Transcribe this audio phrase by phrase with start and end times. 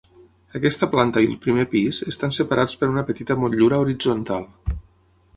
[0.59, 4.49] Aquesta planta i el primer pis estan separats per una petita motllura horitzontal.